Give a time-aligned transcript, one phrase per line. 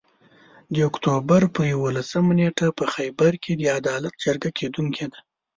[0.73, 5.19] د اُکټوبر پر یوولسمه نیټه په خېبر کې د عدالت جرګه کیدونکي ده